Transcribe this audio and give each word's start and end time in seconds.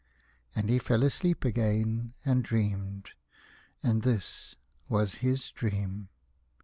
And 0.55 0.67
he 0.67 0.79
fell 0.79 1.03
asleep 1.03 1.45
again 1.45 2.13
and 2.25 2.43
dreamed, 2.43 3.09
and 3.83 4.01
this 4.01 4.55
was 4.89 5.17
his 5.21 5.51
dream. 5.51 6.07